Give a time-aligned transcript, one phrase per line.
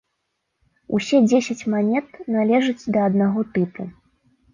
[0.99, 2.07] Усе дзесяць манет
[2.37, 3.87] належаць да аднаго тыпу.